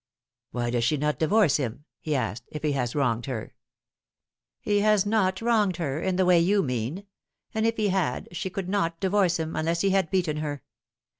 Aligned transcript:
"Why 0.51 0.71
does 0.71 0.83
she 0.83 0.97
not 0.97 1.19
divorce 1.19 1.57
him," 1.57 1.85
he 1.99 2.15
asked," 2.15 2.45
if 2.51 2.63
he 2.63 2.71
has 2.71 2.95
wronged 2.95 3.27
her 3.27 3.53
?""He 4.59 4.79
has 4.79 5.05
not 5.05 5.43
wronged 5.43 5.77
her 5.77 6.01
in 6.01 6.15
the 6.15 6.25
way 6.25 6.39
you 6.39 6.63
mean. 6.63 7.05
And 7.53 7.67
if 7.67 7.77
he 7.77 7.89
had, 7.89 8.27
she 8.31 8.49
could 8.49 8.67
not 8.67 8.99
divorce 8.99 9.37
him, 9.37 9.55
unless 9.55 9.81
he 9.81 9.91
had 9.91 10.09
beaten 10.09 10.37
her. 10.37 10.63